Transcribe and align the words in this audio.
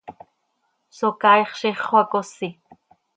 Socaaix 0.97 1.49
ziix 1.59 1.79
xöacosi. 1.87 2.49